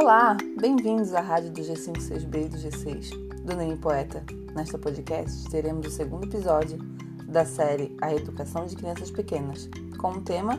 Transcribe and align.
Olá, 0.00 0.36
bem-vindos 0.60 1.12
à 1.12 1.20
rádio 1.20 1.50
do 1.50 1.60
G56B 1.60 2.44
e 2.44 2.48
do 2.48 2.56
G6, 2.56 3.10
do 3.42 3.56
NEM 3.56 3.76
Poeta. 3.76 4.24
Nesta 4.54 4.78
podcast 4.78 5.50
teremos 5.50 5.88
o 5.88 5.90
segundo 5.90 6.24
episódio 6.24 6.78
da 7.24 7.44
série 7.44 7.96
A 8.00 8.14
Educação 8.14 8.64
de 8.64 8.76
Crianças 8.76 9.10
Pequenas, 9.10 9.68
com 10.00 10.12
o 10.12 10.20
tema 10.20 10.56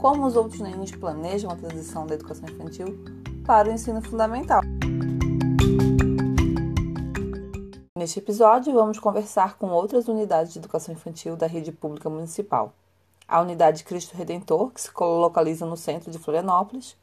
Como 0.00 0.26
os 0.26 0.34
outros 0.34 0.58
NEMs 0.58 0.90
planejam 0.96 1.48
a 1.52 1.54
transição 1.54 2.08
da 2.08 2.16
educação 2.16 2.48
infantil 2.48 2.86
para 3.46 3.70
o 3.70 3.72
ensino 3.72 4.02
fundamental. 4.02 4.62
Neste 7.96 8.18
episódio, 8.18 8.72
vamos 8.72 8.98
conversar 8.98 9.58
com 9.58 9.68
outras 9.68 10.08
unidades 10.08 10.52
de 10.52 10.58
educação 10.58 10.92
infantil 10.92 11.36
da 11.36 11.46
rede 11.46 11.70
pública 11.70 12.10
municipal. 12.10 12.74
A 13.28 13.40
unidade 13.40 13.84
Cristo 13.84 14.16
Redentor, 14.16 14.72
que 14.72 14.80
se 14.80 14.90
localiza 15.00 15.64
no 15.64 15.76
centro 15.76 16.10
de 16.10 16.18
Florianópolis, 16.18 17.00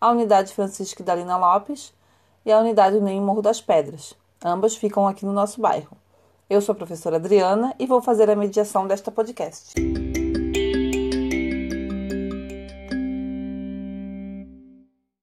a 0.00 0.10
unidade 0.10 0.54
Francisco 0.54 1.02
Dalina 1.02 1.36
Lopes 1.36 1.92
e 2.46 2.50
a 2.50 2.58
unidade 2.58 2.98
NEM 2.98 3.20
Morro 3.20 3.42
das 3.42 3.60
Pedras. 3.60 4.14
Ambas 4.42 4.74
ficam 4.74 5.06
aqui 5.06 5.26
no 5.26 5.32
nosso 5.32 5.60
bairro. 5.60 5.94
Eu 6.48 6.62
sou 6.62 6.72
a 6.72 6.76
professora 6.76 7.16
Adriana 7.16 7.74
e 7.78 7.86
vou 7.86 8.00
fazer 8.00 8.30
a 8.30 8.34
mediação 8.34 8.86
desta 8.86 9.10
podcast. 9.10 9.74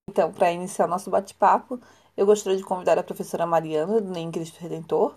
Então, 0.08 0.32
para 0.32 0.52
iniciar 0.52 0.88
nosso 0.88 1.10
bate-papo, 1.10 1.80
eu 2.16 2.28
gostaria 2.28 2.58
de 2.58 2.64
convidar 2.64 3.00
a 3.00 3.04
professora 3.04 3.48
Mariana, 3.48 4.00
do 4.00 4.12
NEM 4.12 4.32
Cristo 4.32 4.60
Redentor, 4.60 5.16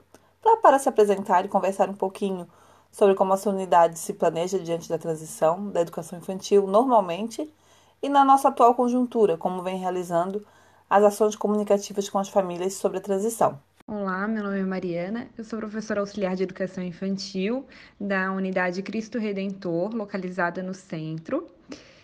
para 0.62 0.78
se 0.78 0.88
apresentar 0.88 1.44
e 1.44 1.48
conversar 1.48 1.90
um 1.90 1.94
pouquinho 1.94 2.48
sobre 2.90 3.14
como 3.14 3.34
a 3.34 3.36
sua 3.36 3.52
unidade 3.52 3.98
se 3.98 4.14
planeja 4.14 4.58
diante 4.58 4.88
da 4.88 4.98
transição 4.98 5.70
da 5.70 5.82
educação 5.82 6.18
infantil 6.18 6.66
normalmente 6.66 7.52
e 8.02 8.08
na 8.08 8.24
nossa 8.24 8.48
atual 8.48 8.74
conjuntura, 8.74 9.36
como 9.36 9.62
vem 9.62 9.78
realizando 9.78 10.46
as 10.88 11.04
ações 11.04 11.36
comunicativas 11.36 12.08
com 12.08 12.18
as 12.18 12.28
famílias 12.28 12.74
sobre 12.74 12.98
a 12.98 13.00
transição. 13.00 13.60
Olá, 13.86 14.26
meu 14.28 14.44
nome 14.44 14.60
é 14.60 14.64
Mariana, 14.64 15.28
eu 15.36 15.44
sou 15.44 15.58
professora 15.58 16.00
auxiliar 16.00 16.36
de 16.36 16.44
educação 16.44 16.82
infantil 16.82 17.66
da 18.00 18.30
unidade 18.32 18.82
Cristo 18.82 19.18
Redentor, 19.18 19.94
localizada 19.94 20.62
no 20.62 20.72
centro. 20.72 21.46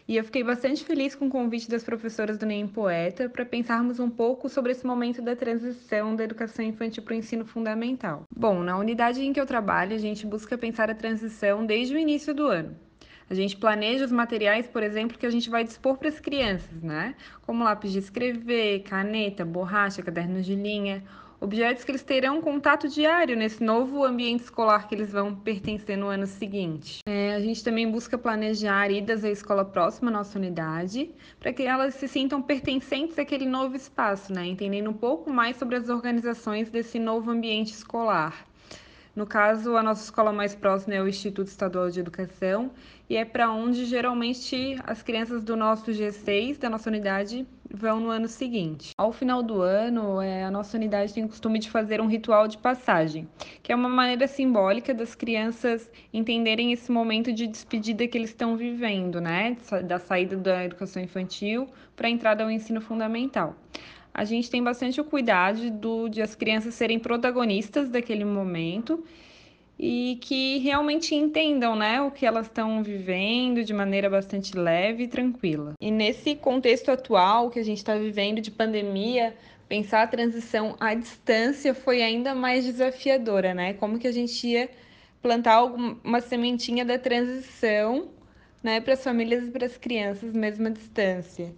E 0.08 0.16
eu 0.16 0.24
fiquei 0.24 0.44
bastante 0.44 0.84
feliz 0.84 1.16
com 1.16 1.26
o 1.26 1.30
convite 1.30 1.68
das 1.68 1.82
professoras 1.82 2.38
do 2.38 2.46
NEM 2.46 2.68
Poeta 2.68 3.28
para 3.28 3.44
pensarmos 3.44 3.98
um 3.98 4.08
pouco 4.08 4.48
sobre 4.48 4.70
esse 4.70 4.86
momento 4.86 5.20
da 5.20 5.34
transição 5.34 6.14
da 6.14 6.22
educação 6.22 6.64
infantil 6.64 7.02
para 7.02 7.14
o 7.14 7.16
ensino 7.16 7.44
fundamental. 7.44 8.22
Bom, 8.34 8.62
na 8.62 8.78
unidade 8.78 9.24
em 9.24 9.32
que 9.32 9.40
eu 9.40 9.46
trabalho, 9.46 9.96
a 9.96 9.98
gente 9.98 10.24
busca 10.24 10.56
pensar 10.56 10.90
a 10.90 10.94
transição 10.94 11.66
desde 11.66 11.94
o 11.94 11.98
início 11.98 12.32
do 12.32 12.46
ano. 12.46 12.85
A 13.28 13.34
gente 13.34 13.56
planeja 13.56 14.04
os 14.04 14.12
materiais, 14.12 14.68
por 14.68 14.82
exemplo, 14.82 15.18
que 15.18 15.26
a 15.26 15.30
gente 15.30 15.50
vai 15.50 15.64
dispor 15.64 15.96
para 15.96 16.08
as 16.08 16.20
crianças, 16.20 16.80
né? 16.80 17.14
Como 17.44 17.64
lápis 17.64 17.90
de 17.90 17.98
escrever, 17.98 18.84
caneta, 18.84 19.44
borracha, 19.44 20.00
cadernos 20.00 20.46
de 20.46 20.54
linha, 20.54 21.02
objetos 21.40 21.84
que 21.84 21.90
eles 21.90 22.02
terão 22.02 22.40
contato 22.40 22.88
diário 22.88 23.36
nesse 23.36 23.62
novo 23.62 24.04
ambiente 24.04 24.44
escolar 24.44 24.88
que 24.88 24.94
eles 24.94 25.10
vão 25.10 25.34
pertencer 25.34 25.96
no 25.96 26.06
ano 26.06 26.26
seguinte. 26.26 27.00
É, 27.06 27.34
a 27.34 27.40
gente 27.40 27.62
também 27.62 27.90
busca 27.90 28.16
planejar 28.16 28.90
idas 28.90 29.24
à 29.24 29.30
escola 29.30 29.64
próxima 29.64 30.10
à 30.10 30.14
nossa 30.14 30.38
unidade, 30.38 31.10
para 31.40 31.52
que 31.52 31.62
elas 31.64 31.94
se 31.94 32.08
sintam 32.08 32.40
pertencentes 32.40 33.18
àquele 33.18 33.46
novo 33.46 33.76
espaço, 33.76 34.32
né? 34.32 34.46
entendendo 34.46 34.90
um 34.90 34.94
pouco 34.94 35.30
mais 35.30 35.56
sobre 35.56 35.76
as 35.76 35.88
organizações 35.88 36.70
desse 36.70 36.98
novo 36.98 37.30
ambiente 37.30 37.72
escolar. 37.72 38.46
No 39.16 39.26
caso, 39.26 39.78
a 39.78 39.82
nossa 39.82 40.04
escola 40.04 40.30
mais 40.30 40.54
próxima 40.54 40.94
é 40.94 41.02
o 41.02 41.08
Instituto 41.08 41.48
Estadual 41.48 41.88
de 41.88 41.98
Educação 41.98 42.70
e 43.08 43.16
é 43.16 43.24
para 43.24 43.50
onde 43.50 43.86
geralmente 43.86 44.76
as 44.84 45.02
crianças 45.02 45.42
do 45.42 45.56
nosso 45.56 45.90
G6, 45.90 46.58
da 46.58 46.68
nossa 46.68 46.90
unidade, 46.90 47.46
vão 47.72 47.98
no 47.98 48.10
ano 48.10 48.28
seguinte. 48.28 48.90
Ao 48.94 49.10
final 49.10 49.42
do 49.42 49.62
ano, 49.62 50.20
é, 50.20 50.44
a 50.44 50.50
nossa 50.50 50.76
unidade 50.76 51.14
tem 51.14 51.24
o 51.24 51.28
costume 51.28 51.58
de 51.58 51.70
fazer 51.70 51.98
um 51.98 52.06
ritual 52.06 52.46
de 52.46 52.58
passagem, 52.58 53.26
que 53.62 53.72
é 53.72 53.74
uma 53.74 53.88
maneira 53.88 54.28
simbólica 54.28 54.92
das 54.92 55.14
crianças 55.14 55.90
entenderem 56.12 56.70
esse 56.72 56.92
momento 56.92 57.32
de 57.32 57.46
despedida 57.46 58.06
que 58.06 58.18
eles 58.18 58.30
estão 58.30 58.54
vivendo, 58.54 59.18
né? 59.18 59.56
Da 59.86 59.98
saída 59.98 60.36
da 60.36 60.62
educação 60.62 61.02
infantil 61.02 61.66
para 61.96 62.06
a 62.06 62.10
entrada 62.10 62.44
ao 62.44 62.50
ensino 62.50 62.82
fundamental 62.82 63.56
a 64.16 64.24
gente 64.24 64.50
tem 64.50 64.62
bastante 64.62 64.98
o 64.98 65.04
cuidado 65.04 65.70
do, 65.70 66.08
de 66.08 66.22
as 66.22 66.34
crianças 66.34 66.74
serem 66.74 66.98
protagonistas 66.98 67.90
daquele 67.90 68.24
momento 68.24 69.04
e 69.78 70.16
que 70.22 70.56
realmente 70.60 71.14
entendam 71.14 71.76
né, 71.76 72.00
o 72.00 72.10
que 72.10 72.24
elas 72.24 72.46
estão 72.46 72.82
vivendo 72.82 73.62
de 73.62 73.74
maneira 73.74 74.08
bastante 74.08 74.56
leve 74.56 75.04
e 75.04 75.06
tranquila. 75.06 75.74
E 75.78 75.90
nesse 75.90 76.34
contexto 76.34 76.90
atual 76.90 77.50
que 77.50 77.58
a 77.58 77.62
gente 77.62 77.76
está 77.76 77.94
vivendo 77.94 78.40
de 78.40 78.50
pandemia, 78.50 79.36
pensar 79.68 80.02
a 80.02 80.06
transição 80.06 80.74
à 80.80 80.94
distância 80.94 81.74
foi 81.74 82.02
ainda 82.02 82.34
mais 82.34 82.64
desafiadora, 82.64 83.52
né? 83.52 83.74
Como 83.74 83.98
que 83.98 84.06
a 84.06 84.12
gente 84.12 84.46
ia 84.46 84.70
plantar 85.20 85.62
uma 85.62 86.22
sementinha 86.22 86.86
da 86.86 86.98
transição 86.98 88.08
né, 88.62 88.80
para 88.80 88.94
as 88.94 89.04
famílias 89.04 89.46
e 89.46 89.50
para 89.50 89.66
as 89.66 89.76
crianças 89.76 90.32
mesmo 90.32 90.68
à 90.68 90.70
distância. 90.70 91.54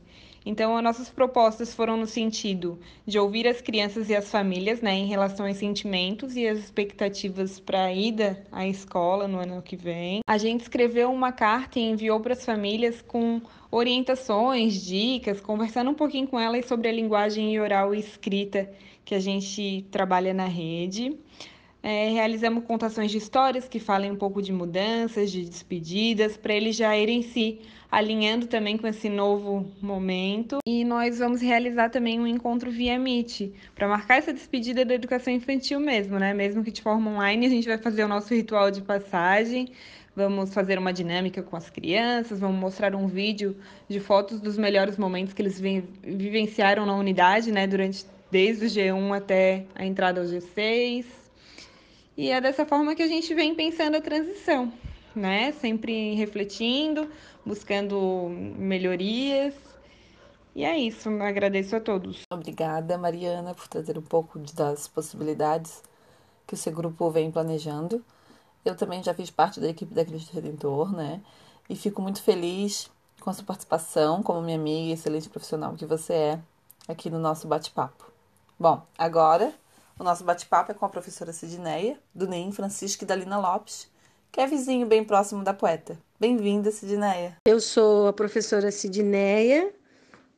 Então, 0.48 0.74
as 0.78 0.82
nossas 0.82 1.10
propostas 1.10 1.74
foram 1.74 1.98
no 1.98 2.06
sentido 2.06 2.78
de 3.06 3.18
ouvir 3.18 3.46
as 3.46 3.60
crianças 3.60 4.08
e 4.08 4.16
as 4.16 4.30
famílias 4.30 4.80
né, 4.80 4.94
em 4.94 5.06
relação 5.06 5.46
aos 5.46 5.58
sentimentos 5.58 6.36
e 6.36 6.48
as 6.48 6.58
expectativas 6.58 7.60
para 7.60 7.84
a 7.84 7.92
ida 7.92 8.42
à 8.50 8.66
escola 8.66 9.28
no 9.28 9.38
ano 9.38 9.60
que 9.60 9.76
vem. 9.76 10.20
A 10.26 10.38
gente 10.38 10.62
escreveu 10.62 11.12
uma 11.12 11.32
carta 11.32 11.78
e 11.78 11.82
enviou 11.82 12.18
para 12.20 12.32
as 12.32 12.46
famílias 12.46 13.02
com 13.02 13.42
orientações, 13.70 14.82
dicas, 14.82 15.38
conversando 15.38 15.90
um 15.90 15.94
pouquinho 15.94 16.26
com 16.26 16.40
elas 16.40 16.64
sobre 16.64 16.88
a 16.88 16.92
linguagem 16.92 17.60
oral 17.60 17.94
e 17.94 18.00
escrita 18.00 18.72
que 19.04 19.14
a 19.14 19.20
gente 19.20 19.84
trabalha 19.90 20.32
na 20.32 20.46
rede. 20.46 21.14
É, 21.82 22.10
realizamos 22.10 22.64
contações 22.64 23.10
de 23.10 23.18
histórias 23.18 23.68
que 23.68 23.78
falem 23.78 24.10
um 24.10 24.16
pouco 24.16 24.42
de 24.42 24.52
mudanças, 24.52 25.30
de 25.30 25.44
despedidas, 25.44 26.36
para 26.36 26.52
eles 26.52 26.76
já 26.76 26.96
irem 26.96 27.22
se 27.22 27.60
alinhando 27.90 28.46
também 28.46 28.76
com 28.76 28.86
esse 28.86 29.08
novo 29.08 29.70
momento. 29.80 30.58
E 30.66 30.84
nós 30.84 31.18
vamos 31.18 31.40
realizar 31.40 31.88
também 31.88 32.20
um 32.20 32.26
encontro 32.26 32.70
via 32.70 32.98
Meet, 32.98 33.52
para 33.74 33.88
marcar 33.88 34.18
essa 34.18 34.32
despedida 34.32 34.84
da 34.84 34.94
educação 34.94 35.32
infantil 35.32 35.80
mesmo, 35.80 36.18
né? 36.18 36.34
Mesmo 36.34 36.62
que 36.64 36.70
de 36.70 36.82
forma 36.82 37.10
online, 37.10 37.46
a 37.46 37.50
gente 37.50 37.68
vai 37.68 37.78
fazer 37.78 38.04
o 38.04 38.08
nosso 38.08 38.34
ritual 38.34 38.70
de 38.70 38.82
passagem. 38.82 39.68
Vamos 40.14 40.52
fazer 40.52 40.80
uma 40.80 40.92
dinâmica 40.92 41.44
com 41.44 41.56
as 41.56 41.70
crianças, 41.70 42.40
vamos 42.40 42.58
mostrar 42.58 42.92
um 42.96 43.06
vídeo 43.06 43.56
de 43.88 44.00
fotos 44.00 44.40
dos 44.40 44.58
melhores 44.58 44.98
momentos 44.98 45.32
que 45.32 45.40
eles 45.40 45.60
vivenciaram 46.02 46.84
na 46.84 46.96
unidade, 46.96 47.52
né, 47.52 47.68
durante 47.68 48.04
desde 48.28 48.66
o 48.66 48.68
G1 48.68 49.16
até 49.16 49.64
a 49.76 49.86
entrada 49.86 50.20
ao 50.20 50.26
G6. 50.26 51.17
E 52.18 52.32
é 52.32 52.40
dessa 52.40 52.66
forma 52.66 52.96
que 52.96 53.02
a 53.04 53.06
gente 53.06 53.32
vem 53.32 53.54
pensando 53.54 53.96
a 53.96 54.00
transição, 54.00 54.72
né? 55.14 55.52
Sempre 55.52 56.16
refletindo, 56.16 57.08
buscando 57.46 58.28
melhorias. 58.58 59.54
E 60.52 60.64
é 60.64 60.76
isso, 60.76 61.08
agradeço 61.22 61.76
a 61.76 61.80
todos. 61.80 62.22
Obrigada, 62.28 62.98
Mariana, 62.98 63.54
por 63.54 63.68
trazer 63.68 63.96
um 63.96 64.02
pouco 64.02 64.36
das 64.52 64.88
possibilidades 64.88 65.80
que 66.44 66.54
o 66.54 66.56
seu 66.56 66.72
grupo 66.72 67.08
vem 67.08 67.30
planejando. 67.30 68.04
Eu 68.64 68.74
também 68.74 69.00
já 69.00 69.14
fiz 69.14 69.30
parte 69.30 69.60
da 69.60 69.68
equipe 69.68 69.94
da 69.94 70.04
Cristo 70.04 70.34
Redentor, 70.34 70.92
né? 70.92 71.20
E 71.70 71.76
fico 71.76 72.02
muito 72.02 72.20
feliz 72.20 72.90
com 73.20 73.30
a 73.30 73.32
sua 73.32 73.44
participação, 73.44 74.24
como 74.24 74.42
minha 74.42 74.58
amiga 74.58 74.88
e 74.88 74.92
excelente 74.92 75.28
profissional 75.28 75.74
que 75.74 75.86
você 75.86 76.14
é, 76.14 76.40
aqui 76.88 77.08
no 77.10 77.20
nosso 77.20 77.46
bate-papo. 77.46 78.10
Bom, 78.58 78.82
agora 78.98 79.54
o 79.98 80.04
nosso 80.04 80.22
bate-papo 80.24 80.70
é 80.70 80.74
com 80.74 80.86
a 80.86 80.88
professora 80.88 81.32
Sidneia, 81.32 81.98
do 82.14 82.28
NEM 82.28 82.52
Francisco 82.52 83.02
e 83.02 83.06
Dalina 83.06 83.38
Lopes, 83.38 83.90
que 84.30 84.40
é 84.40 84.46
vizinho 84.46 84.86
bem 84.86 85.02
próximo 85.02 85.42
da 85.42 85.52
poeta. 85.52 85.98
Bem-vinda, 86.20 86.70
Sidneia. 86.70 87.36
Eu 87.44 87.60
sou 87.60 88.06
a 88.06 88.12
professora 88.12 88.70
Sidneia, 88.70 89.72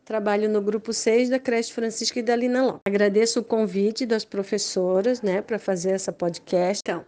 trabalho 0.04 0.48
no 0.48 0.62
grupo 0.62 0.92
6 0.92 1.28
da 1.28 1.38
creche 1.38 1.72
Francisca 1.72 2.18
e 2.18 2.22
Dalina 2.22 2.64
Lopes. 2.64 2.80
Agradeço 2.86 3.40
o 3.40 3.44
convite 3.44 4.06
das 4.06 4.24
professoras, 4.24 5.20
né, 5.20 5.42
para 5.42 5.58
fazer 5.58 5.90
essa 5.90 6.12
podcast. 6.12 6.80
Então, 6.82 7.04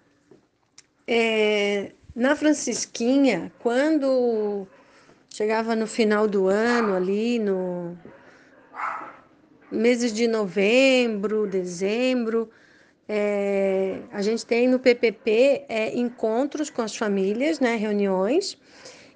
é, 1.06 1.92
na 2.14 2.36
Francisquinha, 2.36 3.50
quando 3.60 4.66
chegava 5.30 5.74
no 5.74 5.86
final 5.86 6.28
do 6.28 6.48
ano, 6.48 6.94
ali 6.94 7.38
no 7.38 7.96
meses 9.72 10.12
de 10.12 10.28
novembro, 10.28 11.46
dezembro, 11.46 12.50
é, 13.08 13.98
a 14.12 14.22
gente 14.22 14.46
tem 14.46 14.68
no 14.68 14.78
PPP 14.78 15.64
é, 15.68 15.96
encontros 15.96 16.70
com 16.70 16.82
as 16.82 16.94
famílias, 16.94 17.58
né, 17.58 17.76
reuniões, 17.76 18.56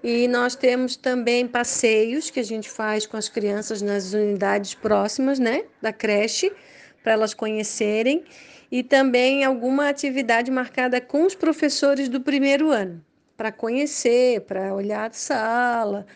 e 0.03 0.27
nós 0.29 0.55
temos 0.55 0.97
também 0.97 1.47
passeios 1.47 2.31
que 2.31 2.41
a 2.41 2.43
gente 2.43 2.69
faz 2.69 3.07
com 3.07 3.17
as 3.17 3.29
crianças 3.29 3.83
nas 3.83 4.13
unidades 4.13 4.75
próximas 4.75 5.39
né, 5.39 5.65
da 5.81 5.93
creche, 5.93 6.53
para 7.03 7.13
elas 7.13 7.35
conhecerem, 7.35 8.25
e 8.71 8.83
também 8.83 9.45
alguma 9.45 9.89
atividade 9.89 10.51
marcada 10.51 11.01
com 11.01 11.25
os 11.25 11.35
professores 11.35 12.09
do 12.09 12.21
primeiro 12.21 12.71
ano, 12.71 13.05
para 13.37 13.53
conhecer, 13.53 14.41
para 14.43 14.75
olhar 14.75 15.09
a 15.09 15.13
sala, 15.13 16.07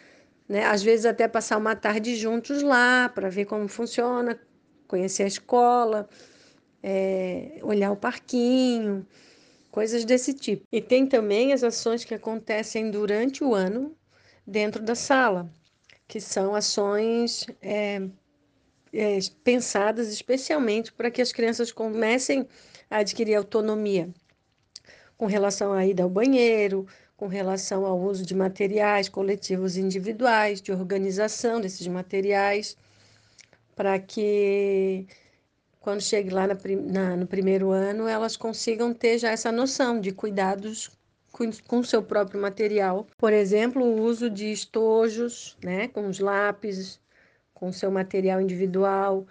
né? 0.51 0.65
Às 0.65 0.83
vezes 0.83 1.07
até 1.07 1.29
passar 1.29 1.57
uma 1.59 1.77
tarde 1.77 2.17
juntos 2.17 2.61
lá 2.61 3.09
para 3.09 3.29
ver 3.31 3.45
como 3.45 3.69
funciona, 3.69 4.37
conhecer 4.89 5.23
a 5.23 5.29
escola, 5.29 6.09
é, 6.83 7.61
olhar 7.63 7.93
o 7.93 7.97
parquinho, 7.97 9.07
coisas 9.71 10.05
desse 10.05 10.35
tipo. 10.35 10.67
E 10.73 10.83
tem 10.83 11.07
também 11.07 11.53
as 11.53 11.63
ações 11.63 12.05
que 12.05 12.15
acontecem 12.15 12.91
durante 12.91 13.45
o 13.45 13.55
ano 13.55 13.97
dentro 14.45 14.83
da 14.83 14.97
sala, 14.97 15.49
que 16.09 16.21
são 16.21 16.53
ações 16.53 17.47
é, 17.63 18.03
é, 18.93 19.19
pensadas 19.45 20.13
especialmente 20.13 20.93
para 20.93 21.13
que 21.13 21.23
as 21.23 21.31
crianças 21.33 21.71
comecem 21.71 22.45
a 22.91 22.97
adquirir 22.99 23.37
autonomia 23.37 24.13
com 25.17 25.27
relação 25.27 25.73
à 25.73 25.87
ida 25.87 26.03
ao 26.03 26.11
banheiro, 26.11 26.89
com 27.21 27.27
relação 27.27 27.85
ao 27.85 28.01
uso 28.01 28.25
de 28.25 28.35
materiais 28.35 29.07
coletivos 29.07 29.77
e 29.77 29.83
individuais, 29.83 30.63
de 30.63 30.73
organização 30.73 31.61
desses 31.61 31.87
materiais, 31.87 32.79
para 33.77 33.99
que 33.99 35.07
quando 35.81 36.01
chegue 36.01 36.31
lá 36.31 36.47
na, 36.47 36.57
na, 36.91 37.17
no 37.17 37.27
primeiro 37.27 37.73
ano 37.73 38.09
elas 38.09 38.39
consigam 38.39 38.95
ter 38.95 39.19
já 39.19 39.31
essa 39.31 39.53
noção 39.53 40.01
de 40.01 40.13
cuidados 40.13 40.91
com 41.69 41.81
o 41.81 41.85
seu 41.85 42.03
próprio 42.03 42.41
material. 42.41 43.07
Por 43.19 43.35
exemplo, 43.35 43.85
o 43.85 44.01
uso 44.01 44.31
de 44.31 44.51
estojos, 44.51 45.59
né, 45.63 45.89
com 45.89 46.09
os 46.09 46.21
lápis, 46.21 46.99
com 47.53 47.71
seu 47.71 47.91
material 47.91 48.41
individual, 48.41 49.27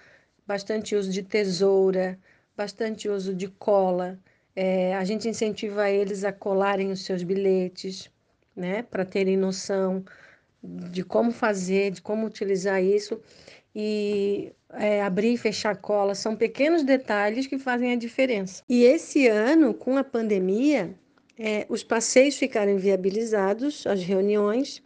bastante 0.46 0.96
uso 0.96 1.12
de 1.12 1.24
tesoura, 1.24 2.20
bastante 2.56 3.10
uso 3.10 3.34
de 3.34 3.48
cola. 3.48 4.20
É, 4.62 4.94
a 4.94 5.06
gente 5.06 5.26
incentiva 5.26 5.90
eles 5.90 6.26
a 6.26 6.34
colarem 6.34 6.92
os 6.92 7.06
seus 7.06 7.24
bilhetes, 7.24 8.12
né, 8.54 8.84
para 8.84 9.06
terem 9.06 9.38
noção 9.38 10.04
de 10.62 11.02
como 11.02 11.32
fazer, 11.32 11.92
de 11.92 12.02
como 12.02 12.28
utilizar 12.28 12.84
isso. 12.84 13.22
E 13.74 14.52
é, 14.74 15.02
abrir 15.02 15.36
e 15.36 15.38
fechar 15.38 15.78
cola 15.78 16.14
são 16.14 16.36
pequenos 16.36 16.84
detalhes 16.84 17.48
que 17.48 17.58
fazem 17.58 17.94
a 17.94 17.96
diferença. 17.96 18.62
E 18.68 18.84
esse 18.84 19.30
ano, 19.30 19.74
com 19.74 19.96
a 19.96 20.04
pandemia, 20.04 20.94
é, 21.38 21.66
os 21.70 21.82
passeios 21.82 22.36
ficaram 22.36 22.74
inviabilizados, 22.74 23.88
as 23.88 24.04
reuniões, 24.04 24.84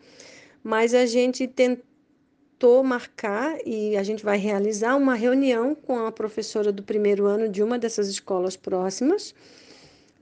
mas 0.63 0.93
a 0.93 1.07
gente 1.07 1.47
tentou 1.47 2.83
marcar 2.83 3.57
e 3.65 3.97
a 3.97 4.03
gente 4.03 4.23
vai 4.23 4.37
realizar 4.37 4.95
uma 4.95 5.15
reunião 5.15 5.73
com 5.73 6.05
a 6.05 6.11
professora 6.11 6.71
do 6.71 6.83
primeiro 6.83 7.25
ano 7.25 7.49
de 7.49 7.63
uma 7.63 7.79
dessas 7.79 8.07
escolas 8.07 8.55
próximas. 8.55 9.33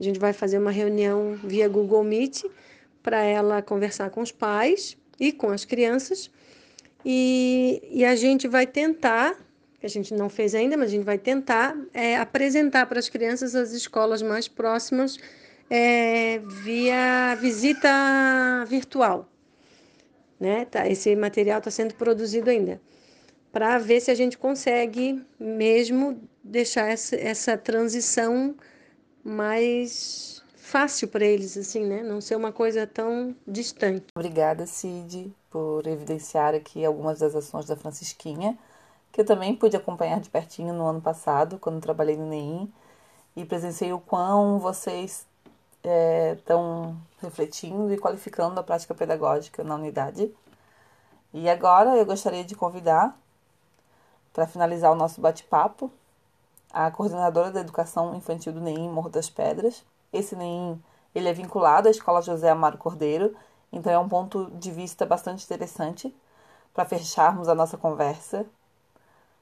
A 0.02 0.04
gente 0.04 0.18
vai 0.18 0.32
fazer 0.32 0.58
uma 0.58 0.70
reunião 0.70 1.38
via 1.44 1.68
Google 1.68 2.02
Meet 2.02 2.42
para 3.02 3.22
ela 3.22 3.62
conversar 3.62 4.10
com 4.10 4.20
os 4.20 4.32
pais 4.32 4.96
e 5.18 5.32
com 5.32 5.50
as 5.50 5.64
crianças. 5.64 6.30
E, 7.04 7.80
e 7.90 8.04
a 8.04 8.16
gente 8.16 8.48
vai 8.48 8.66
tentar, 8.66 9.34
que 9.80 9.86
a 9.86 9.88
gente 9.88 10.12
não 10.12 10.28
fez 10.28 10.54
ainda, 10.54 10.76
mas 10.76 10.88
a 10.88 10.90
gente 10.90 11.04
vai 11.04 11.18
tentar 11.18 11.76
é, 11.94 12.16
apresentar 12.16 12.86
para 12.86 12.98
as 12.98 13.08
crianças 13.08 13.54
as 13.54 13.70
escolas 13.70 14.20
mais 14.22 14.48
próximas 14.48 15.18
é, 15.70 16.40
via 16.64 17.34
visita 17.40 17.88
virtual 18.68 19.32
né? 20.42 20.64
Tá, 20.64 20.88
esse 20.88 21.14
material 21.14 21.58
está 21.58 21.70
sendo 21.70 21.94
produzido 21.94 22.50
ainda, 22.50 22.80
para 23.52 23.78
ver 23.78 24.00
se 24.00 24.10
a 24.10 24.14
gente 24.14 24.36
consegue 24.36 25.24
mesmo 25.38 26.20
deixar 26.42 26.90
essa, 26.90 27.14
essa 27.14 27.56
transição 27.56 28.56
mais 29.24 30.42
fácil 30.56 31.08
para 31.08 31.24
eles, 31.24 31.56
assim, 31.56 31.84
né? 31.84 32.02
Não 32.02 32.20
ser 32.20 32.36
uma 32.36 32.52
coisa 32.52 32.86
tão 32.86 33.36
distante. 33.46 34.06
Obrigada, 34.16 34.66
Cid, 34.66 35.34
por 35.50 35.86
evidenciar 35.86 36.54
aqui 36.54 36.84
algumas 36.84 37.18
das 37.18 37.34
ações 37.34 37.66
da 37.66 37.76
Francisquinha, 37.76 38.58
que 39.12 39.20
eu 39.20 39.24
também 39.24 39.54
pude 39.54 39.76
acompanhar 39.76 40.20
de 40.20 40.30
pertinho 40.30 40.72
no 40.72 40.86
ano 40.86 41.00
passado, 41.00 41.58
quando 41.58 41.80
trabalhei 41.80 42.16
no 42.16 42.26
NEIM, 42.26 42.72
e 43.36 43.44
presenciei 43.44 43.92
o 43.92 44.00
quão 44.00 44.58
vocês 44.58 45.26
estão 46.38 46.96
é, 47.20 47.26
refletindo 47.26 47.92
e 47.92 47.98
qualificando 47.98 48.58
a 48.58 48.62
prática 48.62 48.94
pedagógica 48.94 49.64
na 49.64 49.74
unidade. 49.74 50.32
E 51.34 51.48
agora 51.48 51.96
eu 51.96 52.06
gostaria 52.06 52.44
de 52.44 52.54
convidar, 52.54 53.18
para 54.32 54.46
finalizar 54.46 54.90
o 54.92 54.94
nosso 54.94 55.20
bate-papo, 55.20 55.90
a 56.72 56.90
coordenadora 56.90 57.50
da 57.50 57.60
educação 57.60 58.14
infantil 58.14 58.52
do 58.52 58.60
NEIM 58.60 58.88
Morro 58.90 59.10
das 59.10 59.28
Pedras. 59.28 59.84
Esse 60.12 60.34
NEIM 60.34 60.80
ele 61.14 61.28
é 61.28 61.32
vinculado 61.32 61.88
à 61.88 61.90
Escola 61.90 62.22
José 62.22 62.48
Amaro 62.48 62.78
Cordeiro, 62.78 63.34
então 63.70 63.92
é 63.92 63.98
um 63.98 64.08
ponto 64.08 64.50
de 64.54 64.70
vista 64.70 65.04
bastante 65.04 65.44
interessante 65.44 66.14
para 66.72 66.84
fecharmos 66.86 67.48
a 67.48 67.54
nossa 67.54 67.76
conversa 67.76 68.46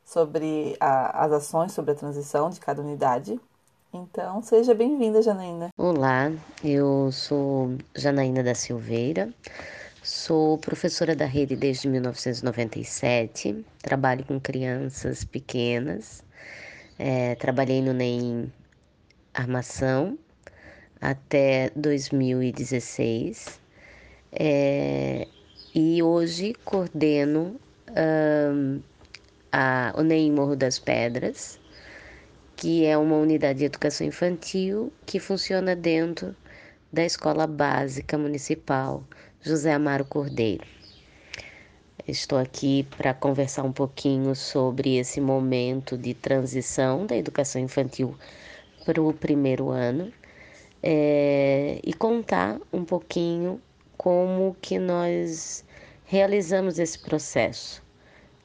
sobre 0.05 0.77
a, 0.81 1.25
as 1.25 1.33
ações 1.33 1.73
sobre 1.73 1.93
a 1.93 1.95
transição 1.95 2.51
de 2.51 2.59
cada 2.59 2.83
unidade. 2.83 3.41
Então, 3.93 4.43
seja 4.43 4.75
bem-vinda, 4.75 5.23
Janaína. 5.23 5.69
Olá, 5.77 6.33
eu 6.63 7.11
sou 7.13 7.77
Janaína 7.95 8.43
da 8.43 8.55
Silveira, 8.55 9.33
sou 10.03 10.59
professora 10.59 11.15
da 11.15 11.27
rede 11.27 11.57
desde 11.57 11.89
1997, 11.89 13.65
trabalho 13.83 14.25
com 14.25 14.41
crianças 14.41 15.25
pequenas, 15.25 16.25
é, 17.03 17.35
trabalhei 17.35 17.81
no 17.81 17.95
NEM 17.95 18.53
Armação 19.33 20.19
até 21.01 21.71
2016 21.75 23.59
é, 24.31 25.27
e 25.75 26.03
hoje 26.03 26.55
coordeno 26.63 27.59
um, 27.89 28.83
a, 29.51 29.95
o 29.97 30.03
NEM 30.03 30.31
Morro 30.33 30.55
das 30.55 30.79
Pedras, 30.79 31.59
que 32.55 32.85
é 32.85 32.99
uma 32.99 33.17
unidade 33.17 33.61
de 33.61 33.65
educação 33.65 34.07
infantil 34.07 34.93
que 35.07 35.19
funciona 35.19 35.75
dentro 35.75 36.37
da 36.93 37.03
Escola 37.03 37.47
Básica 37.47 38.19
Municipal 38.19 39.03
José 39.41 39.73
Amaro 39.73 40.05
Cordeiro. 40.05 40.67
Estou 42.07 42.39
aqui 42.39 42.87
para 42.97 43.13
conversar 43.13 43.63
um 43.63 43.73
pouquinho 43.73 44.35
sobre 44.35 44.97
esse 44.97 45.21
momento 45.21 45.99
de 45.99 46.15
transição 46.15 47.07
da 47.07 47.17
educação 47.17 47.61
infantil 47.61 48.17
para 48.85 49.03
o 49.03 49.13
primeiro 49.13 49.71
ano 49.71 50.13
é, 50.83 51.81
e 51.85 51.93
contar 51.93 52.59
um 52.73 52.85
pouquinho 52.85 53.61
como 53.97 54.57
que 54.63 54.79
nós 54.79 55.65
realizamos 56.07 56.79
esse 56.79 56.99
processo. 56.99 57.83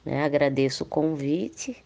Né? 0.04 0.22
Agradeço 0.22 0.84
o 0.84 0.86
convite 0.86 1.76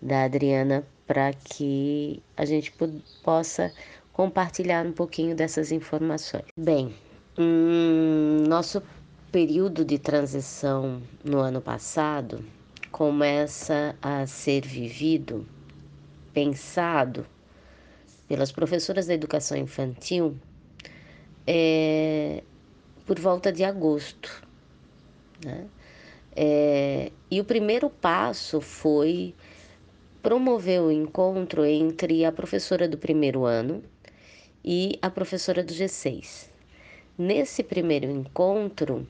da 0.00 0.24
Adriana 0.24 0.84
para 1.06 1.32
que 1.32 2.22
a 2.36 2.44
gente 2.44 2.74
possa 3.22 3.72
compartilhar 4.12 4.84
um 4.84 4.92
pouquinho 4.92 5.36
dessas 5.36 5.70
informações. 5.70 6.44
Bem, 6.58 6.94
hum, 7.38 8.44
nosso 8.48 8.82
período 9.32 9.82
de 9.82 9.98
transição 9.98 11.00
no 11.24 11.38
ano 11.38 11.62
passado 11.62 12.44
começa 12.90 13.96
a 14.02 14.26
ser 14.26 14.60
vivido, 14.66 15.46
pensado 16.34 17.24
pelas 18.28 18.52
professoras 18.52 19.06
da 19.06 19.14
educação 19.14 19.56
infantil 19.56 20.36
é, 21.46 22.42
por 23.06 23.18
volta 23.18 23.50
de 23.50 23.64
agosto. 23.64 24.46
Né? 25.42 25.66
É, 26.36 27.10
e 27.30 27.40
o 27.40 27.44
primeiro 27.44 27.88
passo 27.88 28.60
foi 28.60 29.34
promover 30.22 30.82
o 30.82 30.92
encontro 30.92 31.64
entre 31.64 32.26
a 32.26 32.30
professora 32.30 32.86
do 32.86 32.98
primeiro 32.98 33.46
ano 33.46 33.82
e 34.62 34.98
a 35.00 35.08
professora 35.08 35.64
do 35.64 35.72
G6. 35.72 36.50
Nesse 37.16 37.62
primeiro 37.62 38.10
encontro, 38.10 39.06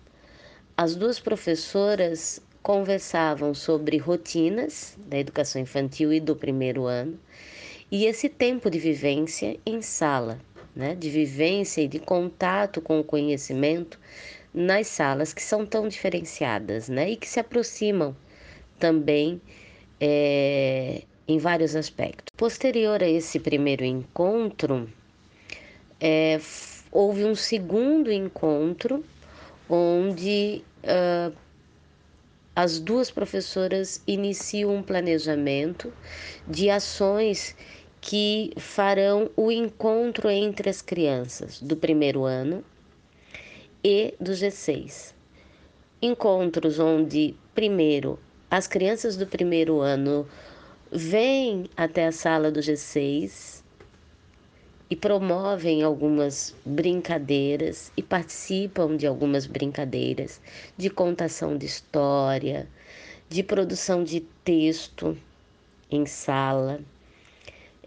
as 0.77 0.95
duas 0.95 1.21
professoras 1.21 2.41
conversavam 2.63 3.55
sobre 3.55 3.97
rotinas 3.99 4.97
da 5.07 5.19
educação 5.19 5.61
infantil 5.61 6.13
e 6.13 6.21
do 6.21 6.37
primeiro 6.37 6.85
ano 6.87 7.19
e 7.91 8.07
esse 8.07 8.29
tempo 8.29 8.71
de 8.71 8.79
vivência 8.79 9.59
em 9.67 9.83
sala, 9.83 10.39
né, 10.75 10.95
de 10.95 11.11
vivência 11.11 11.83
e 11.83 11.89
de 11.89 11.99
contato 11.99 12.81
com 12.81 13.01
o 13.01 13.05
conhecimento 13.05 13.99
nas 14.55 14.87
salas 14.87 15.35
que 15.35 15.43
são 15.43 15.67
tão 15.67 15.89
diferenciadas, 15.89 16.89
né, 16.89 17.11
e 17.11 17.17
que 17.17 17.29
se 17.29 17.39
aproximam 17.39 18.17
também 18.79 19.41
é, 20.01 21.03
em 21.29 21.39
vários 21.39 21.77
aspectos. 21.77 22.27
Posterior 22.37 23.03
a 23.03 23.09
esse 23.09 23.39
primeiro 23.39 23.85
encontro, 23.85 24.89
é, 26.01 26.41
houve 26.91 27.25
um 27.25 27.35
segundo 27.35 28.11
encontro 28.11 29.05
onde 29.75 30.63
uh, 30.85 31.35
as 32.55 32.79
duas 32.79 33.11
professoras 33.11 34.03
iniciam 34.07 34.75
um 34.75 34.83
planejamento 34.83 35.91
de 36.47 36.69
ações 36.69 37.57
que 37.99 38.53
farão 38.59 39.31
o 39.35 39.51
encontro 39.51 40.29
entre 40.29 40.69
as 40.69 40.83
crianças 40.83 41.59
do 41.63 41.75
primeiro 41.75 42.25
ano 42.25 42.63
e 43.83 44.15
do 44.21 44.33
G6. 44.33 45.15
encontros 46.03 46.79
onde, 46.79 47.35
primeiro, 47.55 48.19
as 48.51 48.67
crianças 48.67 49.17
do 49.17 49.27
primeiro 49.27 49.81
ano 49.81 50.29
vêm 50.91 51.71
até 51.75 52.07
a 52.07 52.13
sala 52.13 52.51
do 52.51 52.61
G6 52.61 53.62
e 54.93 54.97
promovem 54.97 55.83
algumas 55.83 56.55
brincadeiras 56.67 57.91
e 57.97 58.03
participam 58.03 58.95
de 58.95 59.07
algumas 59.07 59.47
brincadeiras 59.47 60.39
de 60.77 60.91
contação 60.91 61.57
de 61.57 61.65
história, 61.65 62.69
de 63.27 63.43
produção 63.43 64.05
de 64.05 64.21
texto 64.45 65.17
em 65.91 66.05
sala. 66.05 66.79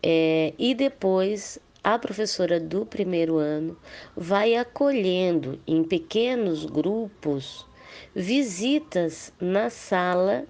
É, 0.01 0.51
e 0.57 0.73
depois 0.73 1.59
a 1.83 1.99
professora 1.99 2.59
do 2.59 2.87
primeiro 2.87 3.37
ano 3.37 3.77
vai 4.17 4.55
acolhendo 4.55 5.59
em 5.67 5.83
pequenos 5.83 6.65
grupos 6.65 7.67
visitas 8.15 9.31
na 9.39 9.69
sala 9.69 10.43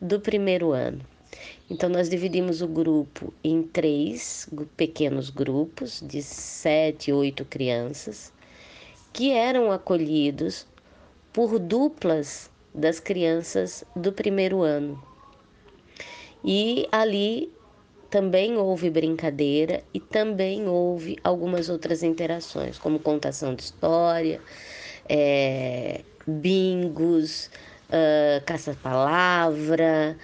do 0.00 0.18
primeiro 0.18 0.72
ano. 0.72 1.09
Então, 1.70 1.88
nós 1.88 2.10
dividimos 2.10 2.60
o 2.62 2.66
grupo 2.66 3.32
em 3.44 3.62
três 3.62 4.48
pequenos 4.76 5.30
grupos 5.30 6.02
de 6.04 6.20
sete, 6.20 7.12
oito 7.12 7.44
crianças, 7.44 8.32
que 9.12 9.30
eram 9.30 9.70
acolhidos 9.70 10.66
por 11.32 11.60
duplas 11.60 12.50
das 12.74 12.98
crianças 12.98 13.84
do 13.94 14.12
primeiro 14.12 14.62
ano. 14.62 15.00
E 16.44 16.88
ali 16.90 17.52
também 18.10 18.56
houve 18.56 18.90
brincadeira 18.90 19.84
e 19.94 20.00
também 20.00 20.66
houve 20.68 21.18
algumas 21.22 21.68
outras 21.68 22.02
interações, 22.02 22.78
como 22.78 22.98
contação 22.98 23.54
de 23.54 23.62
história, 23.62 24.40
é, 25.08 26.00
bingos, 26.26 27.48
uh, 27.90 28.44
caça-palavra, 28.44 30.16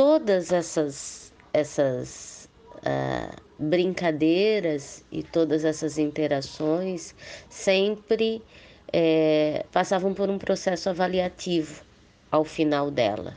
todas 0.00 0.50
essas, 0.50 1.30
essas 1.52 2.48
uh, 2.76 3.36
brincadeiras 3.58 5.04
e 5.12 5.22
todas 5.22 5.62
essas 5.62 5.98
interações 5.98 7.14
sempre 7.50 8.42
é, 8.90 9.66
passavam 9.70 10.14
por 10.14 10.30
um 10.30 10.38
processo 10.38 10.88
avaliativo 10.88 11.84
ao 12.30 12.46
final 12.46 12.90
dela, 12.90 13.36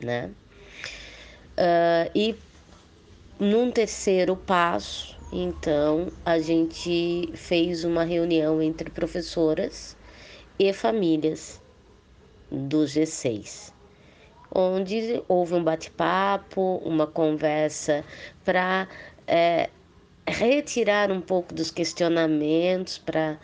né? 0.00 0.30
Uh, 1.58 2.08
e 2.14 2.36
num 3.40 3.72
terceiro 3.72 4.36
passo, 4.36 5.18
então, 5.32 6.12
a 6.24 6.38
gente 6.38 7.28
fez 7.34 7.82
uma 7.82 8.04
reunião 8.04 8.62
entre 8.62 8.88
professoras 8.88 9.96
e 10.60 10.72
famílias 10.72 11.60
do 12.52 12.84
G6 12.84 13.74
onde 14.54 15.22
houve 15.28 15.54
um 15.54 15.64
bate-papo, 15.64 16.80
uma 16.84 17.06
conversa 17.06 18.04
para 18.44 18.88
é, 19.26 19.68
retirar 20.26 21.10
um 21.10 21.20
pouco 21.20 21.52
dos 21.52 21.70
questionamentos, 21.70 22.98
para 22.98 23.38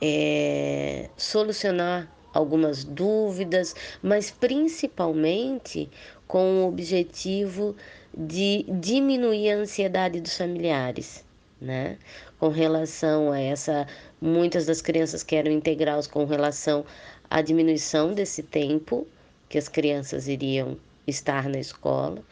é, 0.00 1.08
solucionar 1.16 2.12
algumas 2.32 2.84
dúvidas, 2.84 3.74
mas 4.02 4.30
principalmente 4.30 5.90
com 6.26 6.62
o 6.62 6.68
objetivo 6.68 7.74
de 8.16 8.64
diminuir 8.68 9.50
a 9.50 9.56
ansiedade 9.56 10.20
dos 10.20 10.36
familiares, 10.36 11.24
né? 11.60 11.98
Com 12.38 12.48
relação 12.48 13.32
a 13.32 13.40
essa, 13.40 13.86
muitas 14.20 14.66
das 14.66 14.82
crianças 14.82 15.22
que 15.22 15.36
eram 15.36 15.50
integrais 15.50 16.06
com 16.06 16.24
relação 16.26 16.84
a 17.30 17.42
diminuição 17.42 18.12
desse 18.12 18.42
tempo 18.42 19.06
que 19.48 19.58
as 19.58 19.68
crianças 19.68 20.28
iriam 20.28 20.76
estar 21.06 21.48
na 21.48 21.58
escola 21.58 22.22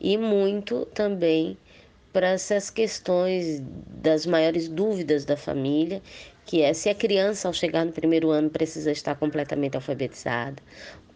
e 0.00 0.16
muito 0.16 0.86
também 0.86 1.56
para 2.12 2.28
essas 2.28 2.70
questões 2.70 3.62
das 3.86 4.26
maiores 4.26 4.68
dúvidas 4.68 5.24
da 5.24 5.36
família, 5.36 6.02
que 6.44 6.62
é 6.62 6.72
se 6.72 6.88
a 6.88 6.94
criança 6.94 7.48
ao 7.48 7.54
chegar 7.54 7.84
no 7.84 7.92
primeiro 7.92 8.30
ano 8.30 8.50
precisa 8.50 8.90
estar 8.90 9.14
completamente 9.14 9.76
alfabetizada, 9.76 10.62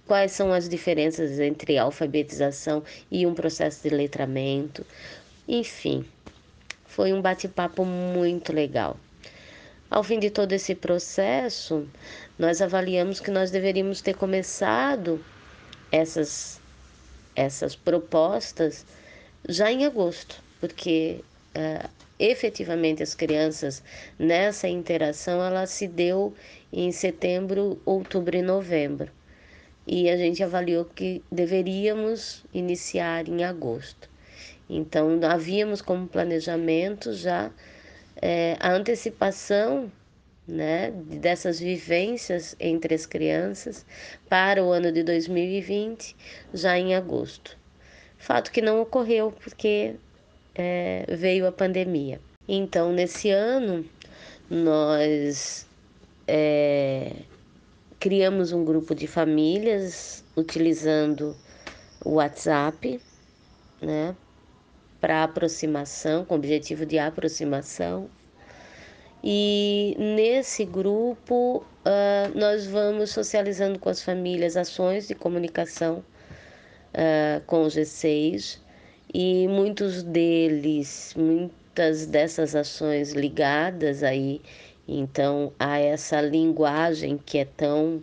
quais 0.06 0.32
são 0.32 0.52
as 0.52 0.68
diferenças 0.68 1.40
entre 1.40 1.78
alfabetização 1.78 2.82
e 3.10 3.26
um 3.26 3.34
processo 3.34 3.82
de 3.82 3.94
letramento, 3.94 4.84
enfim, 5.48 6.04
foi 6.84 7.12
um 7.12 7.22
bate-papo 7.22 7.84
muito 7.84 8.52
legal. 8.52 8.98
Ao 9.92 10.02
fim 10.02 10.18
de 10.18 10.30
todo 10.30 10.54
esse 10.54 10.75
processo, 10.75 11.87
nós 12.38 12.62
avaliamos 12.62 13.20
que 13.20 13.30
nós 13.30 13.50
deveríamos 13.50 14.00
ter 14.00 14.14
começado 14.16 15.22
essas, 15.92 16.58
essas 17.37 17.76
propostas 17.76 18.87
já 19.46 19.70
em 19.70 19.84
agosto, 19.84 20.42
porque 20.58 21.22
uh, 21.54 21.90
efetivamente 22.18 23.02
as 23.02 23.14
crianças 23.14 23.82
nessa 24.18 24.66
interação 24.66 25.44
ela 25.44 25.66
se 25.66 25.87
deu 25.87 26.34
em 26.72 26.90
setembro, 26.90 27.78
outubro 27.84 28.34
e 28.34 28.40
novembro. 28.40 29.11
E 29.87 30.08
a 30.08 30.16
gente 30.16 30.42
avaliou 30.42 30.87
que 30.87 31.22
deveríamos 31.30 32.46
iniciar 32.54 33.28
em 33.28 33.44
agosto. 33.44 34.08
Então, 34.70 35.20
havíamos 35.22 35.82
como 35.82 36.08
planejamento 36.08 37.12
já 37.12 37.50
é, 38.21 38.57
a 38.61 38.73
antecipação 38.73 39.90
né, 40.47 40.90
dessas 40.90 41.61
vivências 41.61 42.57
entre 42.59 42.95
as 42.95 43.07
crianças 43.07 43.87
para 44.28 44.62
o 44.62 44.71
ano 44.71 44.90
de 44.90 45.02
2020, 45.02 46.16
já 46.52 46.78
em 46.78 46.95
agosto. 46.95 47.57
Fato 48.19 48.50
que 48.52 48.61
não 48.61 48.81
ocorreu 48.81 49.33
porque 49.33 49.95
é, 50.54 51.04
veio 51.09 51.47
a 51.47 51.52
pandemia. 51.52 52.21
Então, 52.47 52.92
nesse 52.92 53.31
ano, 53.31 53.85
nós 54.50 55.66
é, 56.26 57.12
criamos 57.99 58.52
um 58.52 58.64
grupo 58.64 58.95
de 58.95 59.07
famílias 59.07 60.25
utilizando 60.37 61.37
o 62.04 62.14
WhatsApp, 62.14 63.00
né, 63.81 64.14
para 65.02 65.25
aproximação, 65.25 66.25
com 66.25 66.37
objetivo 66.37 66.87
de 66.87 66.97
aproximação. 66.97 68.09
E 69.23 69.97
nesse 69.99 70.64
grupo 70.64 71.64
uh, 71.85 72.38
nós 72.38 72.66
vamos 72.66 73.11
socializando 73.11 73.80
com 73.80 73.88
as 73.88 74.00
famílias 74.00 74.56
ações 74.56 75.09
de 75.09 75.14
comunicação 75.16 76.04
uh, 76.94 77.40
com 77.47 77.64
o 77.64 77.66
G6 77.66 78.59
e 79.12 79.49
muitos 79.49 80.04
deles, 80.04 81.14
muitas 81.16 82.06
dessas 82.06 82.54
ações 82.54 83.12
ligadas 83.12 84.04
aí 84.04 84.40
então 84.87 85.52
a 85.59 85.78
essa 85.78 86.21
linguagem 86.21 87.18
que 87.18 87.38
é 87.38 87.44
tão 87.44 87.97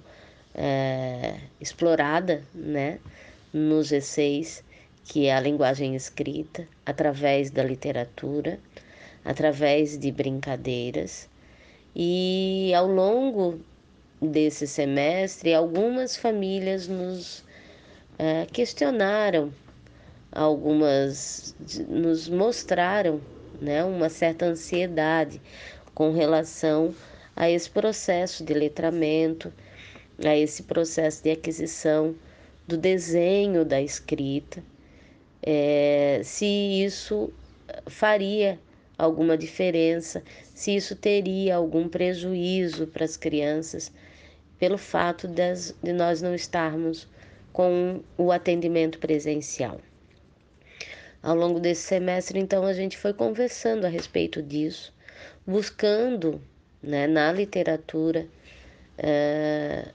uh, 0.55 1.39
explorada 1.59 2.43
né, 2.53 2.99
no 3.53 3.79
G6 3.79 4.63
que 5.03 5.25
é 5.25 5.35
a 5.35 5.39
linguagem 5.39 5.95
escrita, 5.95 6.67
através 6.85 7.49
da 7.49 7.63
literatura, 7.63 8.59
através 9.25 9.97
de 9.97 10.11
brincadeiras. 10.11 11.27
E 11.95 12.71
ao 12.75 12.87
longo 12.87 13.59
desse 14.21 14.67
semestre, 14.67 15.53
algumas 15.53 16.15
famílias 16.15 16.87
nos 16.87 17.39
uh, 17.39 18.45
questionaram, 18.51 19.51
algumas 20.31 21.55
nos 21.87 22.29
mostraram 22.29 23.19
né, 23.59 23.83
uma 23.83 24.09
certa 24.09 24.45
ansiedade 24.45 25.41
com 25.95 26.11
relação 26.11 26.93
a 27.35 27.49
esse 27.49 27.69
processo 27.69 28.43
de 28.43 28.53
letramento, 28.53 29.51
a 30.23 30.35
esse 30.35 30.63
processo 30.63 31.23
de 31.23 31.31
aquisição 31.31 32.13
do 32.67 32.77
desenho 32.77 33.65
da 33.65 33.81
escrita 33.81 34.61
é, 35.41 36.21
se 36.23 36.45
isso 36.45 37.31
faria 37.87 38.59
alguma 38.97 39.37
diferença, 39.37 40.23
se 40.53 40.75
isso 40.75 40.95
teria 40.95 41.55
algum 41.55 41.87
prejuízo 41.87 42.87
para 42.87 43.05
as 43.05 43.15
crianças, 43.15 43.91
pelo 44.59 44.77
fato 44.77 45.27
das, 45.27 45.73
de 45.81 45.93
nós 45.93 46.21
não 46.21 46.35
estarmos 46.35 47.07
com 47.53 48.01
o 48.17 48.31
atendimento 48.31 48.99
presencial. 48.99 49.79
Ao 51.21 51.35
longo 51.35 51.59
desse 51.59 51.81
semestre, 51.81 52.39
então, 52.39 52.65
a 52.65 52.73
gente 52.73 52.97
foi 52.97 53.13
conversando 53.13 53.85
a 53.85 53.89
respeito 53.89 54.41
disso, 54.41 54.93
buscando 55.45 56.41
né, 56.81 57.07
na 57.07 57.31
literatura 57.31 58.25
uh, 58.97 59.89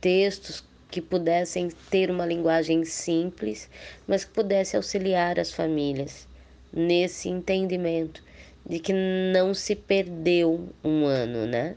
textos 0.00 0.64
que 0.92 1.00
pudessem 1.00 1.70
ter 1.90 2.08
uma 2.08 2.24
linguagem 2.24 2.84
simples, 2.84 3.68
mas 4.06 4.24
que 4.24 4.30
pudesse 4.30 4.76
auxiliar 4.76 5.40
as 5.40 5.50
famílias 5.50 6.28
nesse 6.72 7.28
entendimento 7.28 8.22
de 8.64 8.78
que 8.78 8.92
não 9.32 9.52
se 9.52 9.74
perdeu 9.74 10.68
um 10.84 11.04
ano, 11.06 11.46
né? 11.46 11.74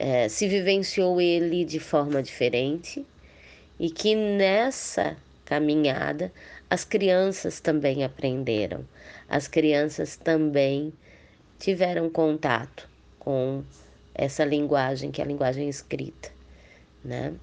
é, 0.00 0.30
se 0.30 0.48
vivenciou 0.48 1.20
ele 1.20 1.62
de 1.62 1.78
forma 1.78 2.22
diferente 2.22 3.06
e 3.78 3.90
que 3.90 4.14
nessa 4.14 5.14
caminhada 5.44 6.32
as 6.70 6.86
crianças 6.86 7.60
também 7.60 8.02
aprenderam, 8.02 8.82
as 9.28 9.46
crianças 9.46 10.16
também 10.16 10.90
tiveram 11.58 12.08
contato 12.08 12.88
com 13.18 13.62
essa 14.14 14.42
linguagem 14.42 15.10
que 15.10 15.20
é 15.20 15.24
a 15.24 15.26
linguagem 15.26 15.68
escrita, 15.68 16.30
né? 17.04 17.34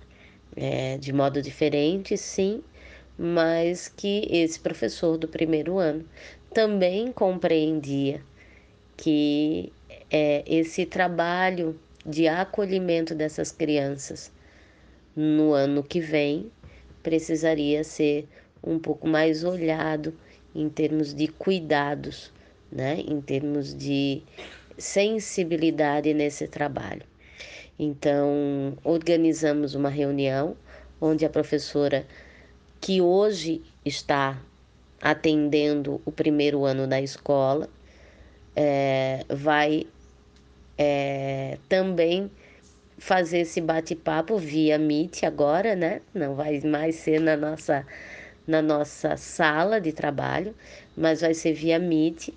É, 0.59 0.97
de 0.97 1.13
modo 1.13 1.39
diferente, 1.39 2.17
sim, 2.17 2.63
mas 3.17 3.87
que 3.87 4.27
esse 4.31 4.59
professor 4.59 5.15
do 5.15 5.27
primeiro 5.27 5.77
ano 5.77 6.03
também 6.51 7.11
compreendia 7.11 8.21
que 8.97 9.71
é, 10.09 10.43
esse 10.47 10.83
trabalho 10.85 11.79
de 12.03 12.27
acolhimento 12.27 13.13
dessas 13.13 13.51
crianças 13.51 14.31
no 15.15 15.53
ano 15.53 15.83
que 15.83 15.99
vem 15.99 16.51
precisaria 17.03 17.83
ser 17.83 18.27
um 18.63 18.79
pouco 18.79 19.07
mais 19.07 19.43
olhado 19.43 20.17
em 20.55 20.67
termos 20.69 21.13
de 21.13 21.27
cuidados, 21.27 22.33
né? 22.71 22.99
em 23.07 23.21
termos 23.21 23.75
de 23.75 24.23
sensibilidade 24.77 26.13
nesse 26.15 26.47
trabalho. 26.47 27.03
Então, 27.79 28.77
organizamos 28.83 29.75
uma 29.75 29.89
reunião 29.89 30.55
onde 30.99 31.25
a 31.25 31.29
professora 31.29 32.05
que 32.81 33.01
hoje 33.01 33.61
está 33.85 34.41
atendendo 35.01 36.01
o 36.05 36.11
primeiro 36.11 36.65
ano 36.65 36.87
da 36.87 36.99
escola 36.99 37.69
é, 38.55 39.23
vai 39.29 39.85
é, 40.77 41.57
também 41.69 42.31
fazer 42.97 43.39
esse 43.39 43.61
bate-papo 43.61 44.37
via 44.37 44.77
Meet 44.79 45.23
agora, 45.23 45.75
né? 45.75 46.01
Não 46.13 46.35
vai 46.35 46.59
mais 46.61 46.95
ser 46.95 47.19
na 47.19 47.37
nossa 47.37 47.85
na 48.47 48.61
nossa 48.61 49.17
sala 49.17 49.79
de 49.81 49.91
trabalho, 49.91 50.55
mas 50.95 51.19
vai 51.19 51.33
ser 51.33 51.53
via 51.53 51.77
Meet. 51.77 52.29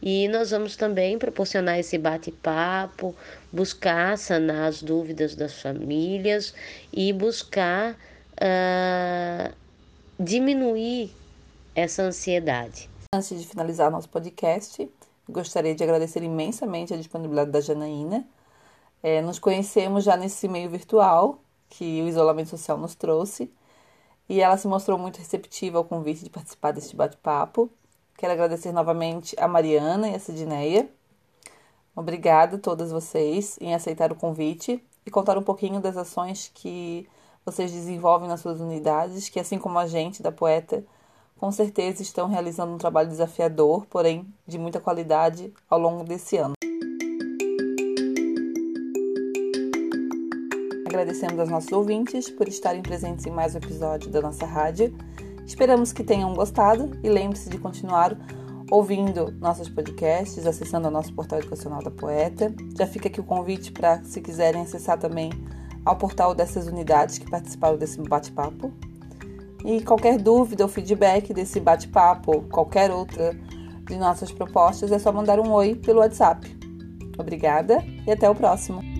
E 0.00 0.28
nós 0.28 0.50
vamos 0.50 0.76
também 0.76 1.18
proporcionar 1.18 1.78
esse 1.78 1.98
bate-papo, 1.98 3.14
buscar 3.52 4.16
sanar 4.16 4.68
as 4.68 4.82
dúvidas 4.82 5.34
das 5.34 5.60
famílias 5.60 6.54
e 6.92 7.12
buscar 7.12 7.92
uh, 7.92 9.54
diminuir 10.18 11.12
essa 11.74 12.02
ansiedade. 12.02 12.88
Antes 13.14 13.40
de 13.40 13.46
finalizar 13.46 13.90
nosso 13.90 14.08
podcast, 14.08 14.88
gostaria 15.28 15.74
de 15.74 15.82
agradecer 15.82 16.22
imensamente 16.22 16.94
a 16.94 16.96
disponibilidade 16.96 17.50
da 17.50 17.60
Janaína. 17.60 18.26
É, 19.02 19.20
nos 19.22 19.38
conhecemos 19.38 20.04
já 20.04 20.16
nesse 20.16 20.48
meio 20.48 20.68
virtual 20.70 21.40
que 21.68 22.02
o 22.02 22.08
isolamento 22.08 22.50
social 22.50 22.76
nos 22.76 22.94
trouxe 22.94 23.50
e 24.28 24.40
ela 24.40 24.56
se 24.56 24.66
mostrou 24.68 24.98
muito 24.98 25.18
receptiva 25.18 25.78
ao 25.78 25.84
convite 25.84 26.24
de 26.24 26.30
participar 26.30 26.72
deste 26.72 26.94
bate-papo. 26.94 27.70
Quero 28.18 28.32
agradecer 28.32 28.72
novamente 28.72 29.36
a 29.38 29.46
Mariana 29.46 30.08
e 30.08 30.14
a 30.16 30.18
Sidneia. 30.18 30.90
Obrigada 31.94 32.56
a 32.56 32.58
todas 32.58 32.90
vocês 32.90 33.56
em 33.60 33.76
aceitar 33.76 34.10
o 34.10 34.16
convite 34.16 34.84
e 35.06 35.10
contar 35.10 35.38
um 35.38 35.42
pouquinho 35.42 35.80
das 35.80 35.96
ações 35.96 36.50
que 36.52 37.08
vocês 37.46 37.70
desenvolvem 37.70 38.28
nas 38.28 38.40
suas 38.40 38.60
unidades, 38.60 39.28
que 39.28 39.38
assim 39.38 39.56
como 39.56 39.78
a 39.78 39.86
gente 39.86 40.20
da 40.20 40.32
Poeta, 40.32 40.84
com 41.38 41.52
certeza 41.52 42.02
estão 42.02 42.26
realizando 42.28 42.72
um 42.72 42.76
trabalho 42.76 43.08
desafiador, 43.08 43.86
porém 43.86 44.26
de 44.44 44.58
muita 44.58 44.80
qualidade 44.80 45.54
ao 45.70 45.78
longo 45.78 46.02
desse 46.02 46.38
ano. 46.38 46.54
Agradecemos 50.84 51.38
aos 51.38 51.48
nossos 51.48 51.70
ouvintes 51.70 52.28
por 52.28 52.48
estarem 52.48 52.82
presentes 52.82 53.26
em 53.26 53.30
mais 53.30 53.54
um 53.54 53.58
episódio 53.58 54.10
da 54.10 54.20
nossa 54.20 54.44
rádio. 54.44 54.92
Esperamos 55.48 55.94
que 55.94 56.04
tenham 56.04 56.34
gostado 56.34 56.90
e 57.02 57.08
lembre-se 57.08 57.48
de 57.48 57.56
continuar 57.56 58.14
ouvindo 58.70 59.34
nossos 59.40 59.66
podcasts, 59.66 60.46
acessando 60.46 60.88
o 60.88 60.90
nosso 60.90 61.10
portal 61.14 61.38
educacional 61.38 61.82
da 61.82 61.90
Poeta. 61.90 62.54
Já 62.78 62.86
fica 62.86 63.08
aqui 63.08 63.18
o 63.18 63.24
convite 63.24 63.72
para, 63.72 64.04
se 64.04 64.20
quiserem, 64.20 64.60
acessar 64.60 64.98
também 64.98 65.30
ao 65.86 65.96
portal 65.96 66.34
dessas 66.34 66.66
unidades 66.66 67.16
que 67.16 67.30
participaram 67.30 67.78
desse 67.78 67.98
bate-papo. 68.02 68.70
E 69.64 69.80
qualquer 69.80 70.18
dúvida 70.18 70.64
ou 70.64 70.68
feedback 70.68 71.32
desse 71.32 71.58
bate-papo 71.58 72.42
qualquer 72.50 72.90
outra 72.90 73.34
de 73.86 73.96
nossas 73.96 74.30
propostas 74.30 74.92
é 74.92 74.98
só 74.98 75.10
mandar 75.10 75.40
um 75.40 75.50
oi 75.50 75.74
pelo 75.74 76.00
WhatsApp. 76.00 76.46
Obrigada 77.18 77.82
e 78.06 78.12
até 78.12 78.28
o 78.28 78.34
próximo! 78.34 78.97